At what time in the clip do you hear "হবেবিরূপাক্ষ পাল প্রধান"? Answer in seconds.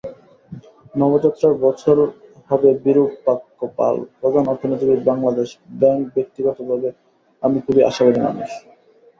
2.49-4.45